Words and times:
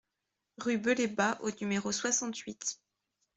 Rue 0.57 0.79
Belébat 0.79 1.37
au 1.43 1.51
numéro 1.59 1.91
soixante-huit 1.91 2.81